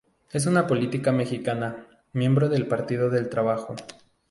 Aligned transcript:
Es 0.31 0.47
una 0.47 0.65
política 0.65 1.11
mexicana, 1.11 1.85
miembro 2.13 2.49
del 2.49 2.65
Partido 2.65 3.11
del 3.11 3.29
Trabajo. 3.29 3.75